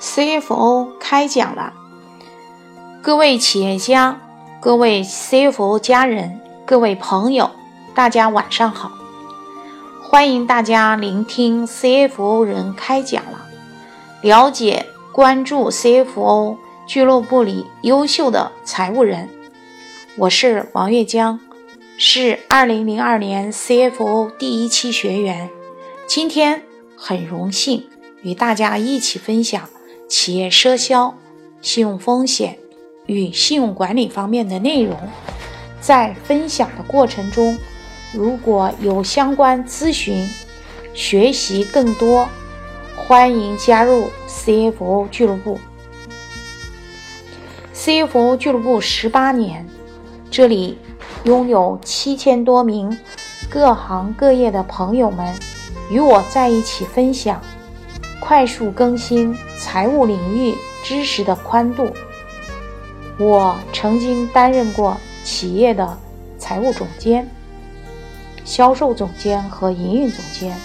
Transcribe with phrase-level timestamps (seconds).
[0.00, 1.74] CFO 开讲了，
[3.02, 4.18] 各位企业家、
[4.58, 7.50] 各位 CFO 家人、各位朋友，
[7.94, 8.90] 大家晚上好！
[10.02, 13.46] 欢迎大家聆听 CFO 人开讲了，
[14.22, 16.56] 了解、关注 CFO
[16.86, 19.28] 俱乐部里优秀的财务人。
[20.16, 21.38] 我是王月江，
[21.98, 25.50] 是2002年 CFO 第一期学员。
[26.06, 26.62] 今天
[26.96, 27.86] 很荣幸
[28.22, 29.68] 与大家一起分享。
[30.10, 31.14] 企业赊销、
[31.62, 32.58] 信用风险
[33.06, 34.98] 与信用管理方面的内容，
[35.80, 37.56] 在分享的过程中，
[38.12, 40.28] 如果有相关咨询、
[40.92, 42.28] 学习更多，
[42.96, 45.60] 欢迎加入 CFO 俱乐部。
[47.72, 49.64] CFO 俱乐部十八年，
[50.28, 50.76] 这里
[51.22, 52.98] 拥有七千多名
[53.48, 55.32] 各行各业的朋友们
[55.88, 57.40] 与我在一起分享。
[58.30, 61.92] 快速更新财务领域知识的宽度。
[63.18, 65.98] 我曾经担任过企业的
[66.38, 67.28] 财务总监、
[68.44, 70.56] 销售总监和营运总监。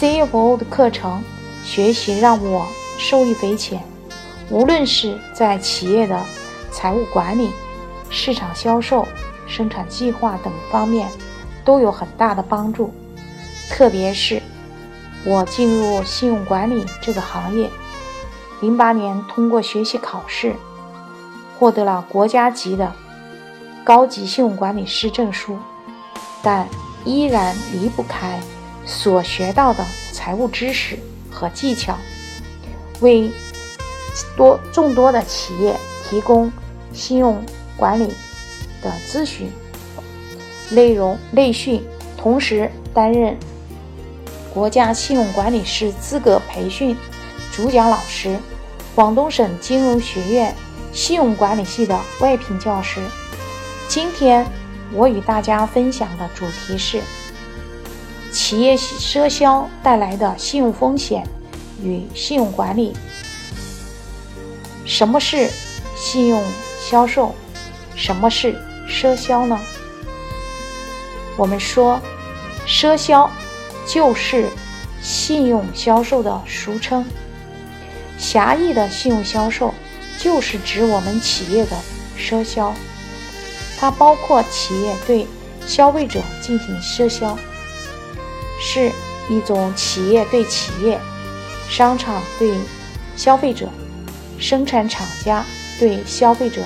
[0.00, 1.22] CFO 的课程
[1.62, 2.66] 学习让我
[2.98, 3.82] 受益匪浅，
[4.48, 6.18] 无论是在企业的
[6.72, 7.50] 财务管理、
[8.08, 9.06] 市场销售、
[9.46, 11.06] 生产计划等方面
[11.66, 12.90] 都有很大的帮助，
[13.68, 14.40] 特别是。
[15.28, 17.68] 我进入信用管理这个行业，
[18.62, 20.54] 零八年通过学习考试，
[21.58, 22.90] 获得了国家级的
[23.84, 25.58] 高级信用管理师证书，
[26.42, 26.66] 但
[27.04, 28.40] 依然离不开
[28.86, 30.98] 所学到的财务知识
[31.30, 31.94] 和技巧，
[33.02, 33.30] 为
[34.34, 35.76] 多众多的企业
[36.08, 36.50] 提供
[36.94, 37.44] 信用
[37.76, 38.06] 管理
[38.82, 39.52] 的咨询
[40.70, 41.84] 内容内训，
[42.16, 43.36] 同时担任。
[44.52, 46.96] 国家信用管理师资格培训
[47.52, 48.38] 主讲老师，
[48.94, 50.54] 广东省金融学院
[50.92, 53.00] 信用管理系的外聘教师。
[53.88, 54.46] 今天
[54.92, 57.00] 我与大家分享的主题是
[58.32, 61.26] 企业赊销带来的信用风险
[61.82, 62.94] 与信用管理。
[64.84, 65.50] 什么是
[65.96, 66.42] 信用
[66.80, 67.34] 销售？
[67.94, 68.56] 什么是
[68.88, 69.58] 赊销呢？
[71.36, 72.00] 我们说
[72.66, 73.30] 赊销。
[73.88, 74.46] 就是
[75.00, 77.04] 信用销售的俗称，
[78.18, 79.72] 狭义的信用销售
[80.18, 81.76] 就是指我们企业的
[82.18, 82.74] 赊销，
[83.80, 85.26] 它包括企业对
[85.66, 87.38] 消费者进行赊销，
[88.60, 88.92] 是
[89.30, 91.00] 一种企业对企业、
[91.70, 92.52] 商场对
[93.16, 93.68] 消费者、
[94.38, 95.42] 生产厂家
[95.78, 96.60] 对消费者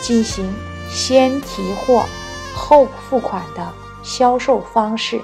[0.00, 0.48] 进行
[0.88, 2.06] 先提货
[2.54, 3.72] 后付款的
[4.04, 5.20] 销售方式。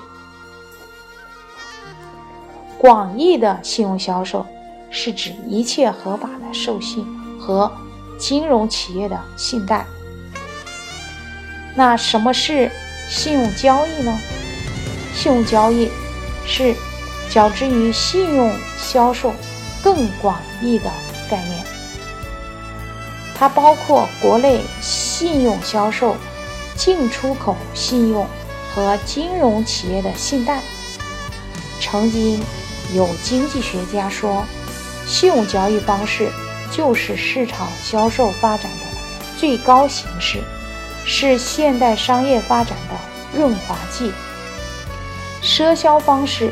[2.78, 4.44] 广义的信用销售
[4.90, 7.04] 是指一切合法的授信
[7.40, 7.70] 和
[8.18, 9.84] 金融企业的信贷。
[11.74, 12.70] 那什么是
[13.08, 14.18] 信用交易呢？
[15.14, 15.90] 信用交易
[16.46, 16.74] 是
[17.30, 19.32] 较之于信用销售
[19.82, 20.90] 更广义的
[21.30, 21.64] 概念，
[23.34, 26.14] 它包括国内信用销售、
[26.76, 28.26] 进出口信用
[28.74, 30.60] 和金融企业的信贷。
[31.80, 32.40] 曾经。
[32.94, 34.44] 有经济学家说，
[35.06, 36.30] 信用交易方式
[36.70, 38.86] 就是市场销售发展的
[39.38, 40.40] 最高形式，
[41.04, 44.12] 是现代商业发展的润滑剂。
[45.42, 46.50] 赊销方式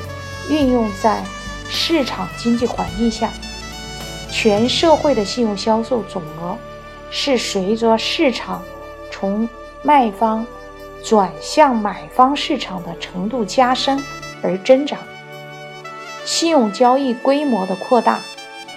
[0.49, 1.23] 运用在
[1.69, 3.31] 市场经济环境下，
[4.31, 6.57] 全社会的信用销售总额
[7.11, 8.63] 是随着市场
[9.11, 9.49] 从
[9.83, 10.47] 卖方
[11.05, 14.03] 转向买方市场的程度加深
[14.43, 14.99] 而增长。
[16.25, 18.21] 信用交易规模的扩大，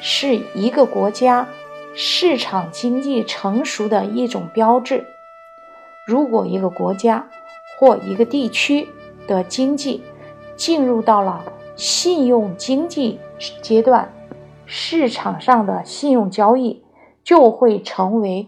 [0.02, 1.48] 是一个国家
[1.96, 5.06] 市场经济成熟的一种标志。
[6.06, 7.30] 如果一个国家
[7.78, 8.88] 或一个地区
[9.28, 10.04] 的经济
[10.56, 13.20] 进入到了信用经济
[13.62, 14.14] 阶段，
[14.66, 16.84] 市场上的信用交易
[17.24, 18.48] 就会成为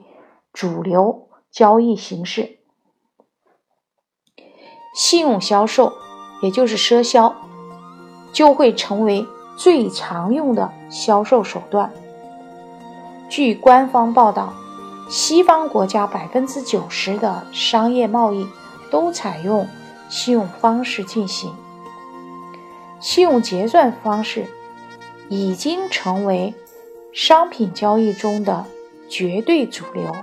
[0.52, 2.60] 主流交易形式。
[4.94, 5.94] 信用销售，
[6.42, 7.36] 也就是赊销。
[8.32, 9.26] 就会成为
[9.58, 11.92] 最常用的销售手段。
[13.30, 14.54] 据官方报道，
[15.10, 18.48] 西方国家百分之九十的商业贸易
[18.90, 19.68] 都采用
[20.10, 21.54] 信用方式进行，
[23.00, 24.46] 信用结算方式
[25.30, 26.54] 已经成为
[27.14, 28.66] 商品交易中的
[29.08, 30.16] 绝对主流。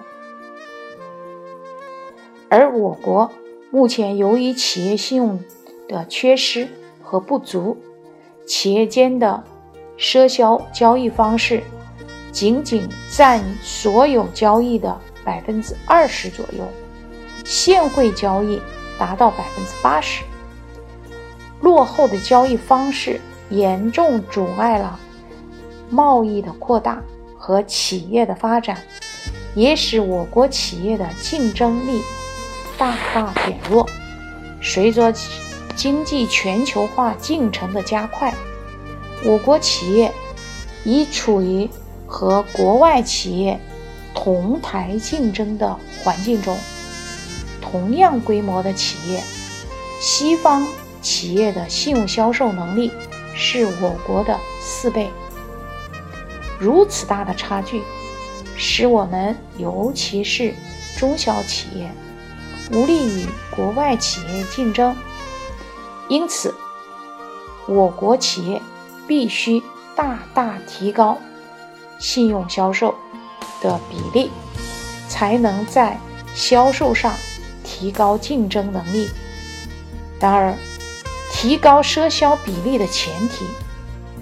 [2.48, 3.30] 而我国
[3.70, 5.40] 目前由于企业信用
[5.88, 6.68] 的缺失
[7.02, 7.76] 和不足，
[8.46, 9.42] 企业间的
[9.98, 11.62] 赊销交易方式
[12.30, 16.64] 仅仅占所有交易的百分之二十左右，
[17.44, 18.60] 现汇交易
[18.98, 20.22] 达到百分之八十。
[21.60, 23.20] 落后的交易方式
[23.50, 25.00] 严重阻碍了
[25.90, 27.02] 贸易的扩大
[27.36, 28.76] 和企业的发展，
[29.54, 32.00] 也使我国企业的竞争力
[32.78, 33.88] 大大减弱。
[34.60, 35.12] 随着
[35.76, 38.34] 经济全球化进程的加快，
[39.24, 40.12] 我国企业
[40.82, 41.68] 已处于
[42.06, 43.60] 和国外企业
[44.14, 46.58] 同台竞争的环境中。
[47.60, 49.22] 同样规模的企业，
[50.00, 50.66] 西方。
[51.02, 52.90] 企业的信用销售能力
[53.32, 55.08] 是我国的四倍，
[56.58, 57.80] 如此大的差距，
[58.56, 60.52] 使我们尤其是
[60.98, 61.88] 中小企业
[62.72, 64.96] 无力与国外企业竞争。
[66.08, 66.54] 因此，
[67.66, 68.62] 我国企业
[69.06, 69.62] 必须
[69.94, 71.18] 大大提高
[71.98, 72.94] 信用销售
[73.60, 74.30] 的比例，
[75.08, 75.98] 才能在
[76.34, 77.12] 销售上
[77.64, 79.08] 提高竞争能力。
[80.20, 80.54] 然而，
[81.32, 83.44] 提高赊销比例的前提，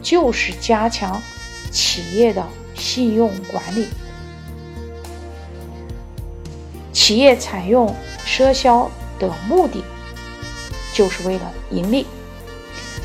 [0.03, 1.21] 就是加强
[1.71, 2.45] 企业的
[2.75, 3.89] 信用管理。
[6.93, 7.95] 企业采用
[8.27, 9.85] 赊销的目的，
[10.95, 12.07] 就是为了盈利。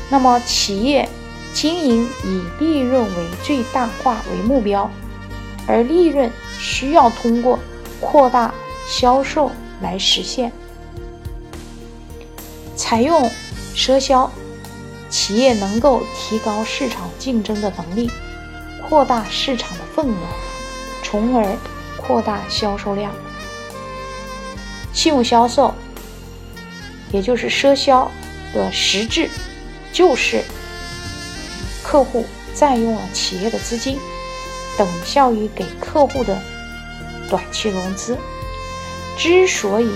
[0.08, 1.06] 那么，企业
[1.52, 4.90] 经营以利润为最大化为目标，
[5.66, 7.58] 而利润需要通过
[8.00, 8.54] 扩大
[8.88, 9.50] 销售
[9.82, 10.50] 来实现。
[12.74, 13.30] 采用。
[13.72, 14.30] 赊销，
[15.08, 18.10] 企业能够提高市场竞争的能力，
[18.86, 20.14] 扩大市场的份额，
[21.02, 21.56] 从而
[21.96, 23.12] 扩大销售量。
[24.92, 25.72] 信用销售，
[27.12, 28.10] 也就是赊销
[28.54, 29.28] 的实质，
[29.92, 30.42] 就是
[31.82, 33.98] 客户占用了企业的资金，
[34.76, 36.40] 等效于给客户的
[37.28, 38.16] 短期融资。
[39.16, 39.90] 之所以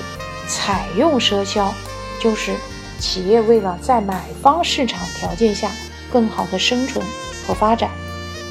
[0.49, 1.75] 采用赊销，
[2.21, 2.55] 就是。
[3.01, 5.71] 企业为了在买方市场条件下
[6.11, 7.05] 更好的生存
[7.45, 7.91] 和发展，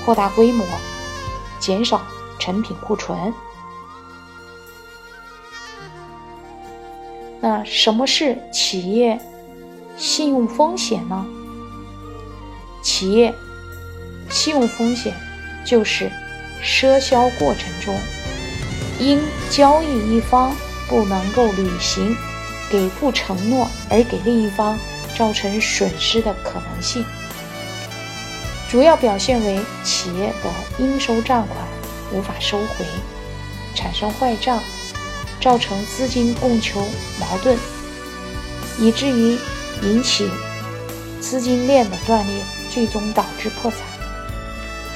[0.06, 0.64] 扩大规模，
[1.60, 2.06] 减少
[2.38, 3.34] 成品库存。
[7.44, 9.20] 那什么是企业
[9.98, 11.26] 信用风险呢？
[12.82, 13.36] 企业
[14.30, 15.14] 信用风险
[15.66, 16.10] 就是
[16.64, 17.94] 赊销过程中
[18.98, 19.20] 因
[19.50, 20.56] 交易一方
[20.88, 22.16] 不能够履行。
[22.72, 24.80] 给付承诺而给另一方
[25.16, 27.06] 造成损失的可能性，
[28.68, 30.50] 主要表现为企业的
[30.80, 31.58] 应收账款
[32.12, 32.84] 无法收回，
[33.76, 34.60] 产生坏账，
[35.44, 36.80] 造成资金供求
[37.20, 37.58] 矛盾，
[38.80, 39.38] 以至于
[39.82, 40.30] 引起
[41.20, 43.82] 资金链的断裂，最终导致破产。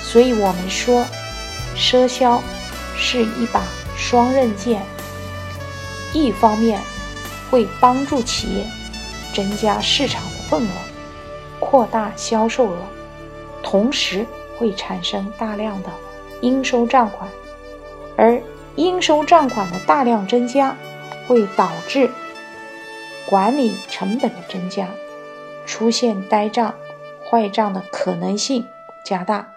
[0.02, 1.06] 所以我们说，
[1.76, 2.42] 赊销
[2.96, 3.64] 是一把
[3.98, 4.82] 双刃剑，
[6.14, 6.80] 一方面。
[7.50, 8.66] 会帮助企业
[9.34, 10.72] 增加市场的份额，
[11.62, 12.78] 扩大销售额，
[13.64, 14.26] 同时
[14.58, 15.90] 会产生大量的
[16.42, 17.30] 应收账款，
[18.78, 20.78] 应收账款的大量增加，
[21.28, 22.10] 会导致
[23.28, 24.88] 管理成本的增加，
[25.66, 26.74] 出现呆账、
[27.30, 28.66] 坏账的可能性
[29.04, 29.50] 加大。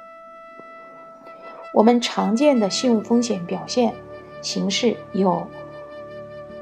[1.75, 3.95] 我们常见的信用风险表现
[4.43, 5.47] 形式有。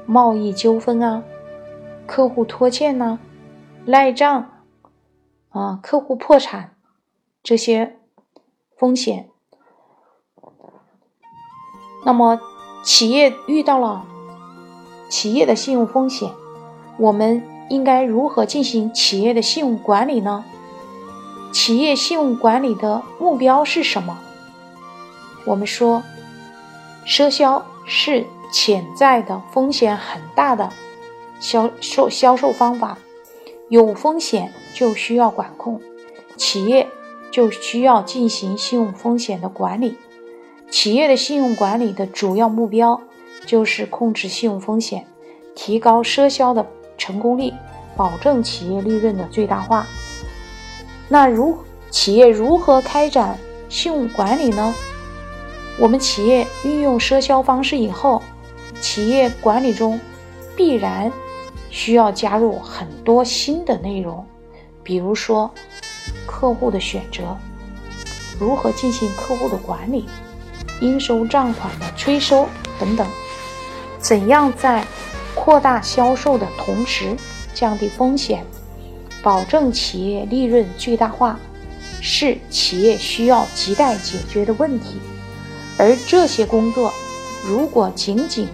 [0.05, 1.23] 贸易纠纷啊，
[2.05, 3.19] 客户拖欠呐，
[3.85, 4.63] 赖账
[5.49, 6.75] 啊，客户破产
[7.41, 7.99] 这些
[8.75, 9.29] 风险。
[12.03, 12.39] 那么，
[12.83, 14.05] 企业遇到了
[15.09, 16.31] 企业的信用风险，
[16.97, 20.43] 我们应该如何进行企业的信用管理呢？
[21.51, 24.17] 企业信用管理的目标是什么？
[25.45, 26.03] 我们说，
[27.05, 28.25] 赊销是。
[28.51, 30.71] 潜在的风险很大的
[31.39, 32.97] 销售销售方法，
[33.67, 35.79] 有风险就需要管控，
[36.35, 36.89] 企业
[37.29, 39.95] 就需要进行信用风险的管理。
[40.71, 43.01] 企业的信用管理的主要目标
[43.45, 45.05] 就是控制信用风险，
[45.55, 46.65] 提高赊销的
[46.97, 47.53] 成功率，
[47.95, 49.85] 保证企业利润的最大化。
[51.07, 51.57] 那如
[51.89, 54.73] 企业如何开展信用管理呢？
[55.79, 58.21] 我们企业运用赊销方式以后。
[58.81, 59.99] 企业管理中
[60.55, 61.11] 必然
[61.69, 64.25] 需要加入很多新的内容，
[64.83, 65.51] 比如说
[66.25, 67.35] 客户的选择，
[68.39, 70.05] 如何进行客户的管理，
[70.81, 72.47] 应收账款的催收
[72.79, 73.07] 等等。
[73.99, 74.85] 怎样在
[75.35, 77.15] 扩大销售的同时
[77.53, 78.45] 降低风险，
[79.21, 81.39] 保证企业利润最大化，
[82.01, 84.95] 是企业需要亟待解决的问题。
[85.77, 86.93] 而这些工作，
[87.45, 88.47] 如果仅仅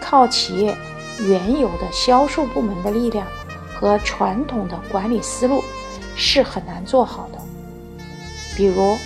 [0.00, 0.76] 靠企业
[1.20, 3.26] 原有的销售部门的力量
[3.72, 5.62] 和传统的管理思路，
[6.16, 7.38] 是很难做好的。
[8.56, 8.96] 比如，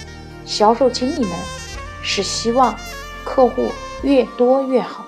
[0.45, 1.31] 销售经理们
[2.03, 2.75] 是希望
[3.25, 3.71] 客户
[4.03, 5.05] 越多越好，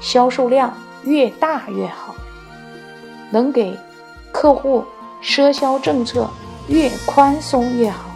[0.00, 2.14] 销售量越大越好，
[3.30, 3.76] 能给
[4.30, 4.84] 客户
[5.22, 6.28] 赊销政策
[6.68, 8.10] 越宽松越好。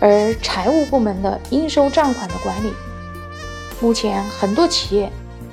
[0.00, 2.72] 而财务部门的应收账款的管理，
[3.80, 5.10] 目前很多企业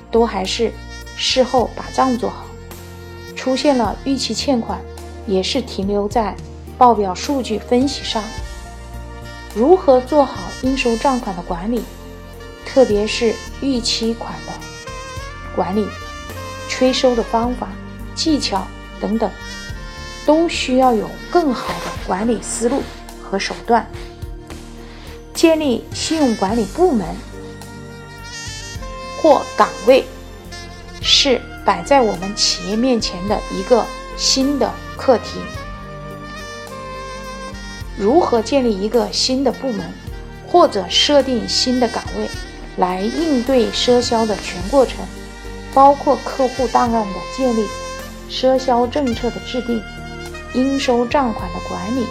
[0.09, 0.71] 都还是
[1.15, 2.45] 事后把账做好，
[3.35, 4.79] 出现了逾期欠款，
[5.27, 6.35] 也是停留在
[6.79, 8.23] 报表数据分析上。
[9.55, 11.83] 如何做好应收账款的管理，
[12.65, 14.53] 特别是逾期款的
[15.55, 15.87] 管理、
[16.69, 17.69] 催收的方法、
[18.15, 18.67] 技巧
[19.01, 19.29] 等等，
[20.25, 22.83] 都需要有更好的管理思路
[23.21, 23.85] 和手段。
[25.33, 27.07] 建立信用管理部门
[29.21, 30.05] 或岗位，
[31.01, 33.85] 是摆在我们企业面前的一个
[34.17, 35.39] 新的课题。
[37.99, 39.91] 如何建立一个新的部门，
[40.47, 42.27] 或者设定新的岗位，
[42.77, 45.05] 来应对赊销的全过程，
[45.73, 47.67] 包括客户档案的建立、
[48.31, 49.79] 赊销政策的制定、
[50.53, 52.07] 应收账款的管理、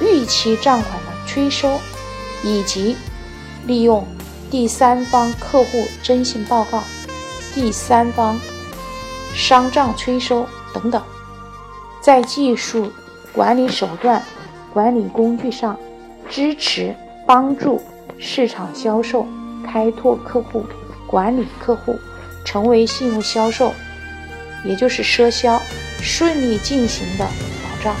[0.00, 1.78] 逾期账款的催收。
[2.46, 2.94] 以及
[3.66, 4.06] 利用
[4.50, 6.84] 第三方客户征信报告、
[7.54, 8.38] 第三方
[9.32, 11.02] 商账催收等等，
[12.02, 12.92] 在技术
[13.32, 14.22] 管理手段、
[14.74, 15.78] 管理工具上
[16.28, 16.92] 支持
[17.24, 17.80] 帮助
[18.18, 19.24] 市场销售
[19.64, 20.66] 开拓客户、
[21.06, 21.96] 管理客户，
[22.44, 23.72] 成为信用销售，
[24.64, 25.62] 也就是赊销
[26.02, 27.94] 顺利进行的保障。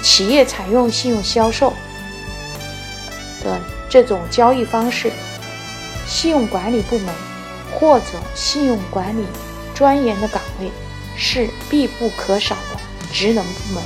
[0.00, 1.72] 企业采用信用销售
[3.42, 5.10] 的这种交易方式，
[6.06, 7.12] 信用管理部门
[7.74, 8.06] 或者
[8.36, 9.24] 信用管理
[9.74, 10.70] 专员的岗位
[11.16, 12.54] 是必不可少
[13.16, 13.82] 职能部门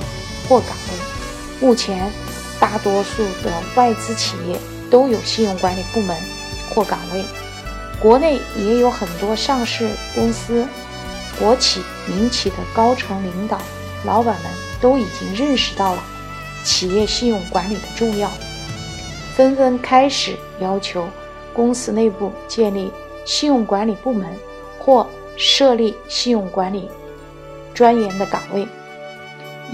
[0.49, 1.65] 或岗位。
[1.65, 2.11] 目前，
[2.59, 4.59] 大多数的外资企业
[4.91, 6.17] 都有信用管理部门
[6.75, 7.25] 或岗位，
[8.01, 10.67] 国内也有很多上市公司、
[11.39, 13.61] 国企、民企的高层领导、
[14.05, 14.51] 老板们。
[14.81, 16.03] 都已经认识到了
[16.65, 18.31] 企业信用管理的重要，
[19.37, 21.07] 纷纷开始要求
[21.53, 22.91] 公司内部建立
[23.27, 24.27] 信用管理部门
[24.79, 25.07] 或
[25.37, 26.89] 设立信用管理
[27.75, 28.67] 专员的岗位，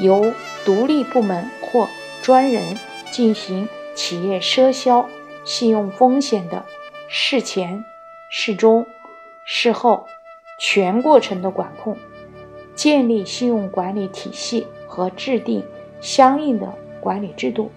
[0.00, 0.32] 由
[0.64, 1.88] 独立部门或
[2.22, 2.78] 专人
[3.10, 5.08] 进行企业赊销
[5.44, 6.64] 信用风险的
[7.08, 7.84] 事前、
[8.30, 8.86] 事中、
[9.44, 10.06] 事后
[10.58, 11.96] 全过程的管控，
[12.74, 14.66] 建立信用管理体系。
[14.88, 15.62] 和制定
[16.00, 17.70] 相应的管理制度，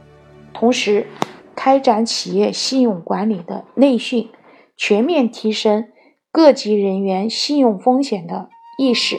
[0.53, 1.07] 同时
[1.53, 4.29] 开展企业信用管理的内训，
[4.77, 5.89] 全面提升
[6.31, 8.47] 各级人员信用风险的
[8.77, 9.17] 意识。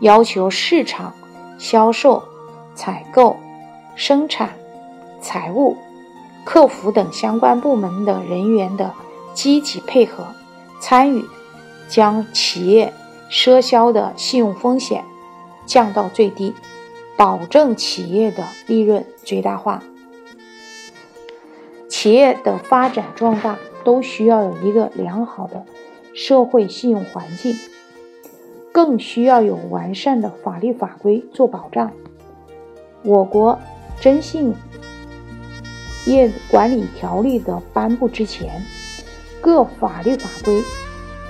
[0.00, 1.14] 要求市场、
[1.58, 2.22] 销售、
[2.74, 3.36] 采购、
[3.94, 4.50] 生产、
[5.20, 5.76] 财务、
[6.44, 8.92] 客服等相关部门的人员的
[9.32, 10.26] 积极配合
[10.80, 11.24] 参与，
[11.88, 12.92] 将企业
[13.30, 15.04] 赊销的信用风险。
[15.66, 16.54] 降到最低，
[17.16, 19.82] 保证企业的利润最大化。
[21.88, 25.64] 企业的发展壮大都需要有一个良好的
[26.12, 27.56] 社会信用环境，
[28.74, 31.92] 更需要有完善的法律法规做保障。
[33.04, 33.56] 我国
[34.00, 34.52] 征信
[36.06, 38.60] 业管理条例的颁布之前，
[39.40, 40.60] 各法律法规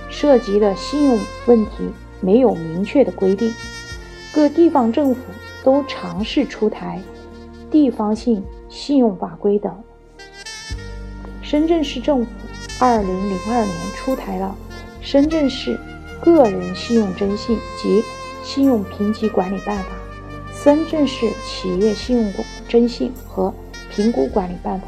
[0.08, 1.90] 涉及的信用问题
[2.22, 3.52] 没有明确的规定。
[4.32, 5.20] 各地方政府
[5.62, 6.98] 都尝试出台
[7.70, 9.70] 地方性信用法规等。
[11.42, 12.30] 深圳市政府
[12.80, 14.56] 二零零二年出台了
[15.06, 15.78] 《深圳市
[16.24, 18.02] 个人信用征信及
[18.42, 19.84] 信用评级管理办法》、
[20.64, 22.32] 《深圳市企业信用
[22.66, 23.52] 征信和
[23.94, 24.86] 评估管理办法》。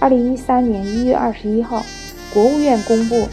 [0.00, 1.82] 二零一三年一月二十一号，
[2.32, 3.16] 国务院公布《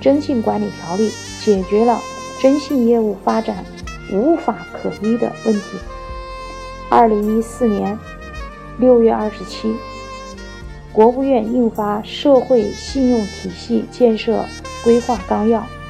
[0.00, 1.08] 征信管理条例》，
[1.44, 2.00] 解决了
[2.40, 3.64] 征信业务发展。
[4.12, 5.78] 无法可依的问题。
[6.90, 7.98] 二零一四年
[8.78, 9.74] 六月二十七，
[10.92, 14.44] 国务院印发《社会信用体系建设
[14.84, 15.64] 规划纲要（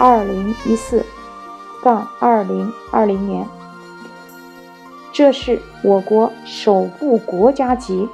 [0.00, 1.04] 二零一四
[1.82, 3.44] 杠二零二零年）》，
[5.12, 8.08] 这是我国首部国家级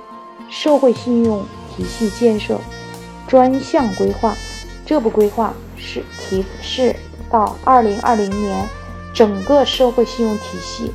[0.50, 2.58] 社会信用体系建设
[3.28, 4.34] 专项规划。
[4.84, 6.96] 这部规划是提示
[7.30, 8.66] 到二零二零年。
[9.14, 10.92] 整个社会信用体系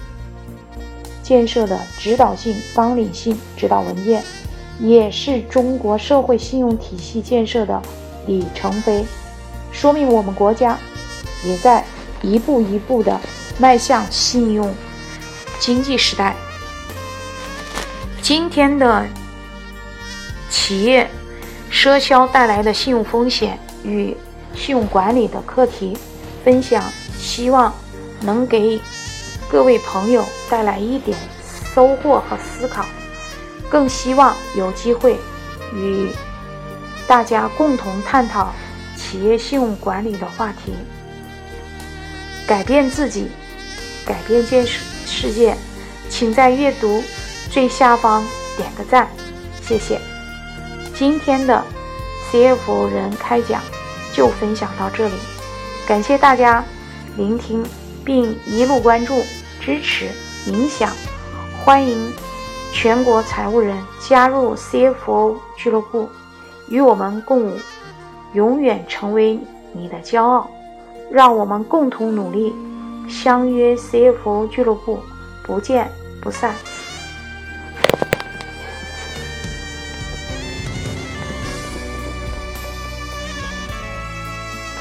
[1.24, 4.22] 建设的指导性纲领性指导文件，
[4.80, 7.82] 也是中国社会信用体系建设的
[8.28, 9.04] 里程碑，
[9.72, 10.78] 说明我们国家
[11.44, 11.84] 也在
[12.22, 13.20] 一步一步的
[13.58, 14.74] 迈向信用
[15.60, 16.36] 经济时代。
[18.22, 19.06] 今天的
[20.50, 21.10] 企业
[21.72, 24.16] 赊销带来的信用风险与
[24.56, 25.98] 信用管理的课题
[26.44, 26.84] 分享，
[27.18, 27.74] 希望
[28.22, 28.80] 能给
[29.50, 31.18] 各位朋友带来一点
[31.74, 32.86] 收获和思考。
[33.70, 35.18] 更希望有机会
[35.74, 36.10] 与
[37.08, 38.54] 大家共同探讨
[39.12, 40.72] 企业信用管理的话题，
[42.48, 43.28] 改变自己，
[44.06, 44.66] 改变世
[45.06, 45.54] 世界。
[46.10, 47.04] 请在阅读。
[47.50, 48.26] 最下方
[48.56, 49.10] 点个赞，
[49.62, 50.00] 谢谢。
[50.94, 51.62] 今天的
[52.32, 53.62] CFO 人开讲
[54.14, 55.16] 就分享到这里，
[55.86, 56.64] 感谢大家
[57.18, 57.66] 聆听
[58.06, 59.22] 并一路关注、
[59.60, 60.10] 支持、
[60.46, 60.94] 影响。
[61.66, 62.14] 欢迎
[62.72, 66.10] 全国财务人加入 CFO 俱乐部，
[66.70, 67.60] 与我们共舞，
[68.34, 69.40] 永远成为
[69.74, 70.50] 你的骄傲。
[71.10, 72.54] 让我们共同努力，
[73.10, 75.00] 相约 CFO 俱乐部，
[75.44, 75.90] 不见
[76.22, 76.56] 不散。